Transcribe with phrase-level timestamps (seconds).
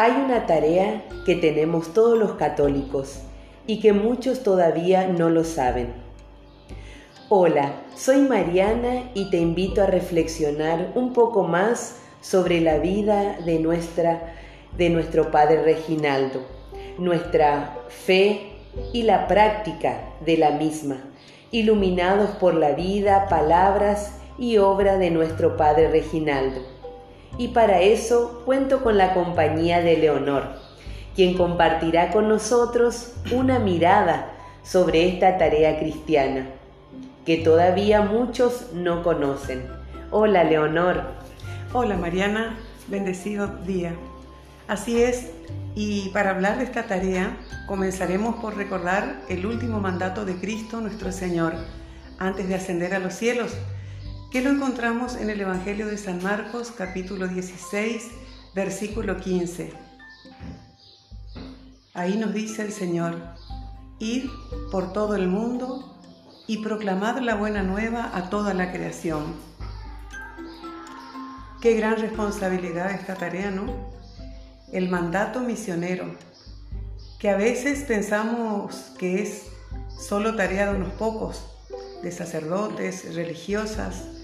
[0.00, 3.18] Hay una tarea que tenemos todos los católicos
[3.66, 5.92] y que muchos todavía no lo saben.
[7.28, 13.58] Hola, soy Mariana y te invito a reflexionar un poco más sobre la vida de,
[13.58, 14.36] nuestra,
[14.76, 16.42] de nuestro Padre Reginaldo,
[16.96, 18.52] nuestra fe
[18.92, 20.98] y la práctica de la misma,
[21.50, 26.77] iluminados por la vida, palabras y obra de nuestro Padre Reginaldo
[27.38, 30.42] y para eso cuento con la compañía de Leonor,
[31.14, 36.48] quien compartirá con nosotros una mirada sobre esta tarea cristiana
[37.24, 39.62] que todavía muchos no conocen.
[40.10, 41.02] Hola Leonor.
[41.74, 43.92] Hola Mariana, bendecido día.
[44.66, 45.30] Así es,
[45.74, 51.12] y para hablar de esta tarea comenzaremos por recordar el último mandato de Cristo nuestro
[51.12, 51.52] Señor
[52.18, 53.54] antes de ascender a los cielos
[54.30, 58.08] que lo encontramos en el Evangelio de San Marcos capítulo 16,
[58.54, 59.72] versículo 15.
[61.94, 63.16] Ahí nos dice el Señor,
[63.98, 64.28] id
[64.70, 65.98] por todo el mundo
[66.46, 69.34] y proclamad la buena nueva a toda la creación.
[71.62, 73.64] Qué gran responsabilidad esta tarea, ¿no?
[74.70, 76.14] El mandato misionero,
[77.18, 79.46] que a veces pensamos que es
[79.98, 81.46] solo tarea de unos pocos,
[82.02, 84.17] de sacerdotes, religiosas,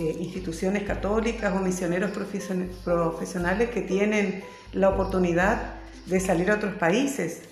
[0.00, 5.74] eh, instituciones católicas o misioneros profesionales que tienen la oportunidad
[6.06, 7.42] de salir a otros países.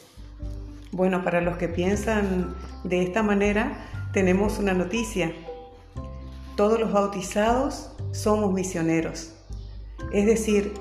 [0.91, 3.77] Bueno, para los que piensan de esta manera,
[4.15, 5.31] tenemos una noticia.
[6.57, 9.35] Todos los bautizados somos misioneros.
[10.11, 10.73] Es decir,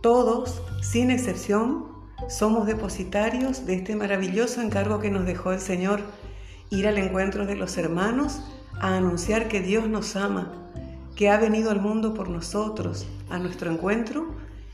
[0.00, 1.86] todos, sin excepción,
[2.28, 6.00] somos depositarios de este maravilloso encargo que nos dejó el Señor,
[6.70, 8.40] ir al encuentro de los hermanos
[8.80, 10.64] a anunciar que Dios nos ama
[11.16, 14.26] que ha venido al mundo por nosotros, a nuestro encuentro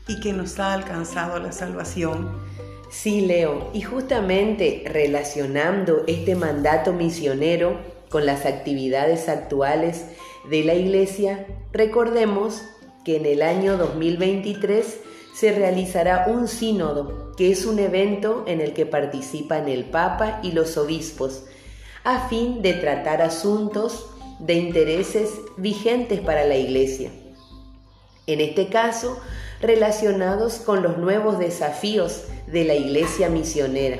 [0.07, 2.29] y que nos ha alcanzado la salvación.
[2.89, 7.79] Sí, Leo, y justamente relacionando este mandato misionero
[8.09, 10.05] con las actividades actuales
[10.49, 12.63] de la Iglesia, recordemos
[13.05, 14.99] que en el año 2023
[15.33, 20.51] se realizará un sínodo, que es un evento en el que participan el Papa y
[20.51, 21.45] los obispos,
[22.03, 24.10] a fin de tratar asuntos
[24.41, 27.11] de intereses vigentes para la Iglesia.
[28.27, 29.19] En este caso,
[29.61, 33.99] relacionados con los nuevos desafíos de la Iglesia misionera.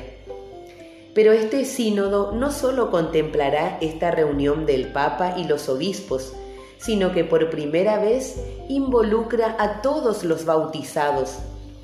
[1.13, 6.33] Pero este sínodo no solo contemplará esta reunión del Papa y los obispos,
[6.77, 8.37] sino que por primera vez
[8.67, 11.37] involucra a todos los bautizados,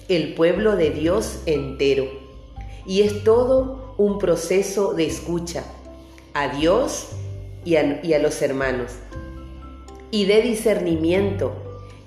[0.07, 2.05] el pueblo de Dios entero.
[2.85, 5.63] Y es todo un proceso de escucha
[6.33, 7.09] a Dios
[7.67, 8.93] y a, los hermanos.
[10.09, 11.53] Y de discernimiento,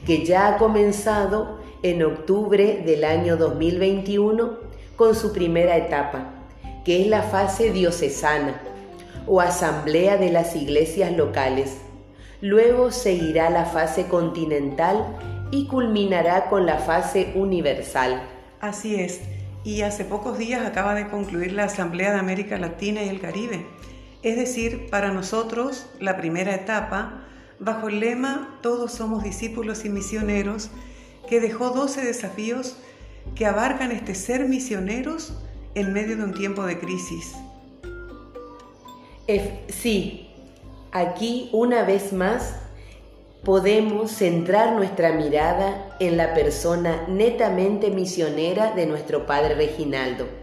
[0.06, 4.58] que ya ha comenzado en octubre del año 2021
[4.96, 6.32] con su primera etapa,
[6.82, 8.62] que es la fase diocesana
[9.26, 11.76] o asamblea de las iglesias locales.
[12.40, 15.04] Luego seguirá la fase continental
[15.50, 18.22] y culminará con la fase universal.
[18.62, 19.20] Así es,
[19.62, 23.66] y hace pocos días acaba de concluir la Asamblea de América Latina y el Caribe,
[24.22, 27.24] es decir, para nosotros la primera etapa,
[27.58, 30.70] bajo el lema Todos somos discípulos y misioneros,
[31.28, 32.76] que dejó 12 desafíos
[33.34, 35.32] que abarcan este ser misioneros
[35.74, 37.32] en medio de un tiempo de crisis.
[39.68, 40.28] Sí,
[40.90, 42.56] aquí una vez más
[43.44, 50.39] podemos centrar nuestra mirada en la persona netamente misionera de nuestro Padre Reginaldo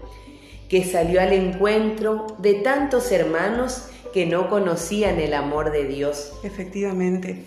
[0.70, 6.34] que salió al encuentro de tantos hermanos que no conocían el amor de Dios.
[6.44, 7.46] Efectivamente.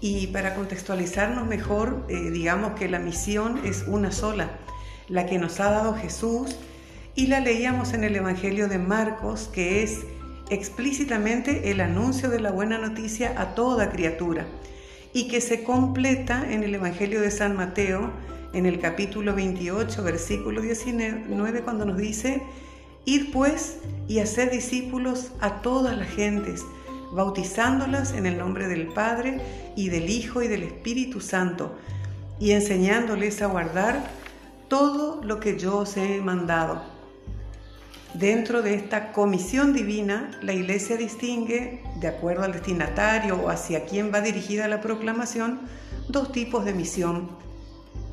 [0.00, 4.50] Y para contextualizarnos mejor, eh, digamos que la misión es una sola,
[5.08, 6.56] la que nos ha dado Jesús,
[7.14, 10.00] y la leíamos en el Evangelio de Marcos, que es
[10.50, 14.46] explícitamente el anuncio de la buena noticia a toda criatura,
[15.12, 18.10] y que se completa en el Evangelio de San Mateo,
[18.52, 22.42] en el capítulo 28, versículo 19, cuando nos dice,
[23.04, 23.78] Id pues
[24.08, 26.64] y hacer discípulos a todas las gentes,
[27.12, 29.40] bautizándolas en el nombre del Padre
[29.76, 31.76] y del Hijo y del Espíritu Santo,
[32.38, 34.04] y enseñándoles a guardar
[34.68, 36.82] todo lo que yo os he mandado.
[38.14, 44.12] Dentro de esta comisión divina, la Iglesia distingue, de acuerdo al destinatario o hacia quién
[44.12, 45.60] va dirigida la proclamación,
[46.08, 47.30] dos tipos de misión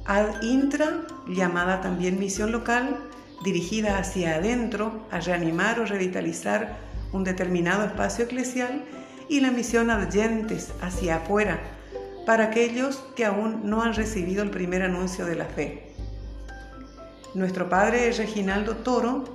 [0.10, 2.98] ad intra, llamada también misión local,
[3.44, 6.78] dirigida hacia adentro a reanimar o revitalizar
[7.14, 8.84] un determinado espacio eclesial,
[9.30, 11.60] y la misión adyentes, hacia afuera,
[12.26, 15.94] para aquellos que aún no han recibido el primer anuncio de la fe.
[17.36, 19.26] nuestro padre Reginaldo Toro,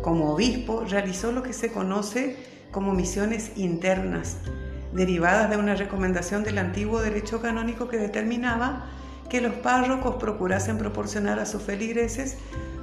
[0.00, 2.38] como obispo, realizó lo que se conoce
[2.70, 4.38] como misiones internas,
[4.94, 8.86] derivadas de una recomendación del antiguo derecho canónico que determinaba
[9.30, 12.36] que los párrocos procurasen proporcionar a sus feligreses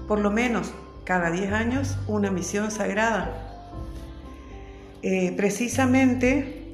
[0.08, 0.74] por lo menos
[1.04, 3.44] cada 10 años una misión sagrada.
[5.04, 6.68] Eh, precisamente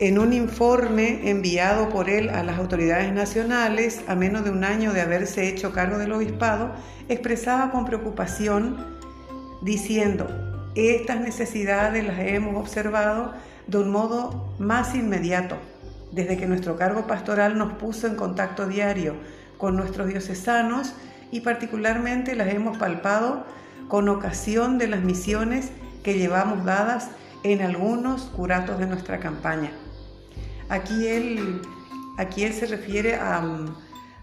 [0.00, 4.92] en un informe enviado por él a las autoridades nacionales, a menos de un año
[4.92, 6.72] de haberse hecho cargo del obispado,
[7.08, 8.98] expresaba con preocupación
[9.62, 10.26] diciendo,
[10.74, 13.34] estas necesidades las hemos observado
[13.66, 15.58] de un modo más inmediato,
[16.12, 19.14] desde que nuestro cargo pastoral nos puso en contacto diario
[19.58, 20.94] con nuestros diocesanos
[21.30, 23.44] y particularmente las hemos palpado
[23.88, 25.70] con ocasión de las misiones
[26.02, 27.10] que llevamos dadas
[27.42, 29.70] en algunos curatos de nuestra campaña.
[30.68, 31.62] Aquí él,
[32.18, 33.42] aquí él se refiere a,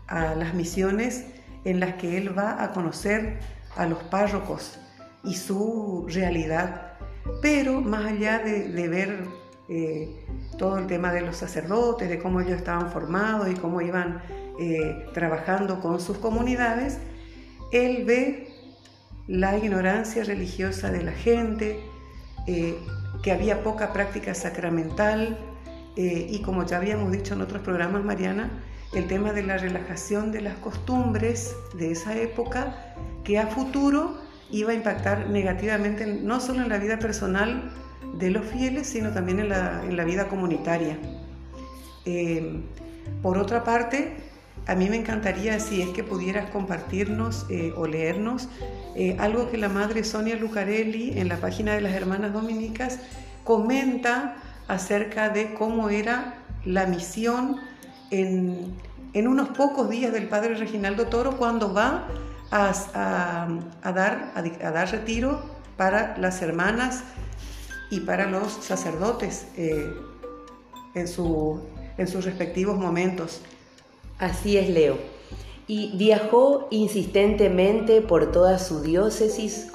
[0.08, 1.26] a las misiones
[1.66, 3.40] en las que él va a conocer
[3.76, 4.80] a los párrocos
[5.24, 6.94] y su realidad,
[7.42, 9.26] pero más allá de, ver
[9.70, 10.26] eh,
[10.58, 14.22] todo el tema de los sacerdotes, de cómo ellos estaban formados y cómo iban
[14.60, 17.00] eh, trabajando con sus comunidades,
[17.72, 18.48] él ve
[19.28, 21.80] la ignorancia religiosa de la gente,
[22.48, 22.78] eh,
[23.22, 25.38] que había poca práctica sacramental
[26.00, 30.42] y como ya habíamos dicho en otros programas, Mariana, el tema de la relajación de
[30.42, 32.94] las costumbres de esa época
[33.24, 34.16] que a futuro
[34.52, 37.72] iba a impactar negativamente no solo en la vida personal
[38.18, 40.98] de los fieles, sino también en la, vida comunitaria.
[42.06, 42.62] Eh,
[43.22, 44.16] por otra parte,
[44.66, 48.50] a mí me encantaría si es que pudieras compartirnos eh, o leernos
[48.96, 53.00] eh, algo que la madre Sonia Lucarelli en la página de las Hermanas Dominicas
[53.44, 54.36] comenta
[54.68, 56.36] acerca de cómo era
[56.66, 57.58] la misión
[58.12, 58.76] en,
[59.14, 62.08] en unos pocos días del padre Reginaldo Toro cuando va
[62.52, 63.48] a,
[63.84, 65.42] dar, a, dar retiro
[65.76, 67.04] para las hermanas
[67.90, 69.94] y para los sacerdotes eh,
[70.94, 71.62] en, su,
[71.98, 73.42] en sus respectivos momentos.
[74.18, 74.98] Así es, Leo.
[75.68, 79.68] Y viajó insistentemente por toda su diócesis,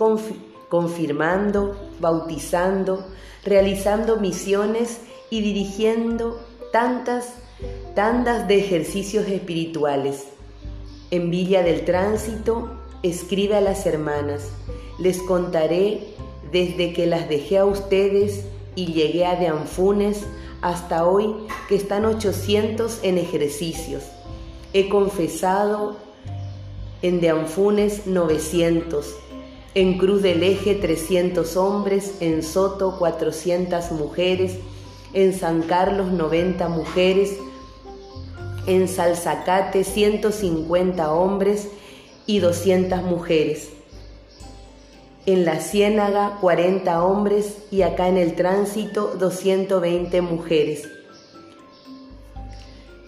[0.69, 3.07] confirmando, bautizando,
[3.45, 5.01] realizando misiones
[5.31, 6.41] y dirigiendo
[6.73, 7.35] tantas
[7.95, 10.27] tandas de ejercicios espirituales
[11.11, 12.71] en Villa del Tránsito,
[13.03, 14.49] escribe a las hermanas,
[14.99, 16.12] les contaré
[16.53, 18.45] desde que las dejé a ustedes
[18.75, 20.25] y llegué a De Anfunes
[20.61, 21.35] hasta hoy
[21.69, 24.05] que están 800 en ejercicios.
[24.73, 25.97] He confesado
[27.03, 29.15] en De Anfunes 900,
[29.75, 34.59] en Cruz del Eje 300 hombres, en Soto 400 mujeres,
[35.15, 37.37] en San Carlos 90 mujeres,
[38.67, 41.69] en Salzacate 150 hombres
[42.27, 43.71] y 200 mujeres.
[45.25, 50.89] En la Ciénaga 40 hombres y acá en el tránsito 220 mujeres.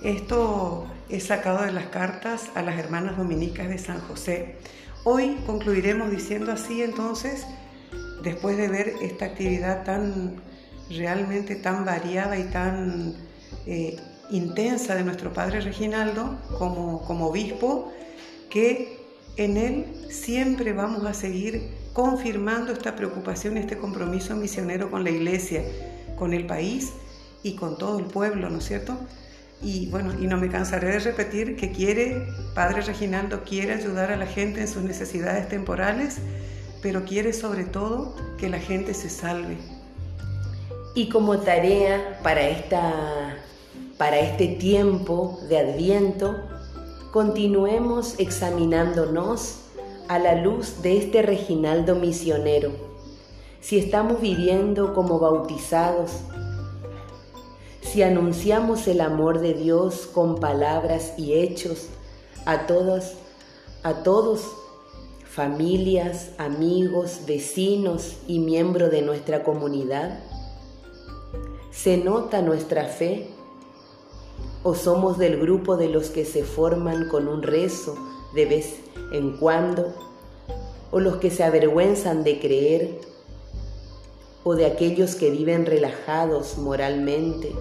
[0.05, 4.55] Esto es sacado de las cartas a las hermanas dominicas de San José.
[5.03, 7.49] Hoy concluiremos diciendo así entonces,
[8.23, 10.37] después de ver esta actividad tan
[10.91, 13.17] realmente tan variada y tan
[13.67, 13.97] eh,
[14.31, 17.93] intensa de nuestro Padre Reginaldo como, como obispo,
[18.51, 19.04] que
[19.37, 25.63] en él siempre vamos a seguir confirmando esta preocupación, este compromiso misionero con la iglesia,
[26.17, 26.93] con el país
[27.43, 28.97] y con todo el pueblo, ¿no es cierto?
[29.63, 34.17] Y bueno, y no me cansaré de repetir que quiere, Padre Reginaldo quiere ayudar a
[34.17, 36.19] la gente en sus necesidades temporales,
[36.83, 39.57] pero quiere sobre todo que la gente se salve.
[40.95, 43.37] Y como tarea para esta
[43.99, 46.37] para este tiempo de adviento,
[47.15, 49.61] continuemos examinándonos
[50.09, 52.73] a la luz de este Reginaldo misionero.
[53.61, 56.11] Si estamos viviendo como bautizados,
[57.83, 61.87] si anunciamos el amor de Dios con palabras y hechos
[62.47, 63.13] a todos,
[63.85, 64.49] a todos,
[65.25, 70.19] familias, amigos, vecinos y miembros de nuestra comunidad,
[71.71, 73.34] se nota nuestra fe
[74.67, 77.97] ¿O somos del grupo de los que se forman con un rezo
[78.35, 78.81] de vez
[79.13, 79.93] en cuando?
[80.91, 82.99] ¿O los que se avergüenzan de creer?
[84.43, 87.53] ¿O de aquellos que viven relajados moralmente,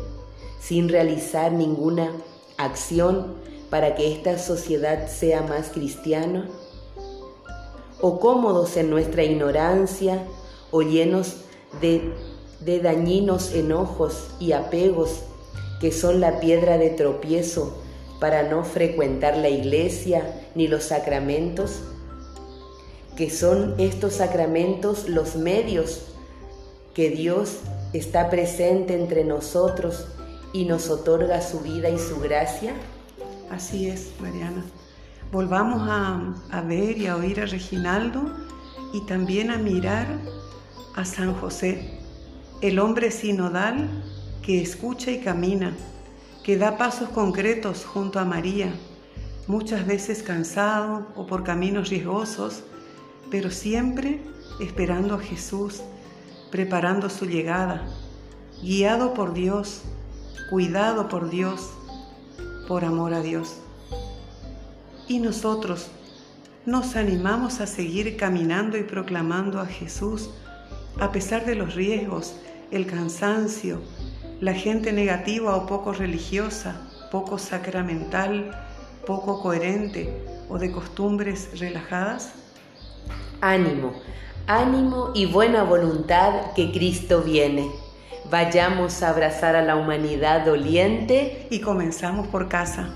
[0.61, 2.09] sin realizar ninguna
[2.55, 3.33] acción
[3.69, 6.49] para que esta sociedad sea más cristiana?
[7.99, 10.25] ¿O cómodos en nuestra ignorancia
[10.71, 11.35] o llenos
[11.81, 12.13] de,
[12.61, 15.23] de dañinos enojos y apegos
[15.79, 17.83] que son la piedra de tropiezo
[18.19, 20.23] para no frecuentar la iglesia
[20.55, 21.81] ni los sacramentos?
[23.15, 26.05] que son estos sacramentos los medios
[26.93, 27.59] que Dios
[27.93, 30.07] está presente entre nosotros
[30.51, 32.73] y nos otorga su vida y su gracia?
[33.51, 34.63] Así es, Mariana.
[35.31, 38.23] Volvamos a, a ver y a oír a Reginaldo
[38.93, 40.07] y también a mirar
[40.95, 41.99] a San José,
[42.61, 43.89] el hombre sinodal
[44.43, 45.73] que escucha y camina,
[46.43, 48.73] que da pasos concretos junto a María,
[49.47, 52.63] muchas veces cansado o por caminos riesgosos,
[53.31, 54.19] pero siempre
[54.59, 55.81] esperando a Jesús,
[56.51, 57.87] preparando su llegada,
[58.61, 59.81] guiado por Dios,
[60.49, 61.69] cuidado por Dios,
[62.67, 63.55] por amor a Dios.
[65.07, 65.87] Y nosotros
[66.65, 70.29] nos animamos a seguir caminando y proclamando a Jesús
[70.99, 72.35] a pesar de los riesgos,
[72.71, 73.81] el cansancio,
[74.43, 76.75] la gente negativa o poco religiosa,
[77.11, 78.51] poco sacramental,
[79.05, 82.33] poco coherente o de costumbres relajadas?
[83.39, 83.93] Ánimo,
[84.45, 87.71] ánimo y buena voluntad que Cristo viene.
[88.29, 92.93] Vayamos a abrazar a la humanidad doliente y comenzamos por casa.